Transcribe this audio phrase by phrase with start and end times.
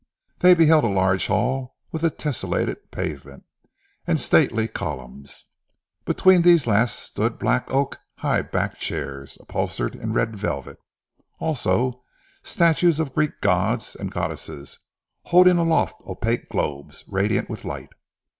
[0.39, 3.43] They beheld a large hall with a tesselated pavement,
[4.07, 5.45] and stately columns.
[6.05, 10.79] Between these last stood black oak high backed chairs upholstered in red velvet:
[11.37, 12.01] also
[12.41, 14.79] statues of Greek gods and goddesses,
[15.25, 17.91] holding aloft opaque globes, radiant with light.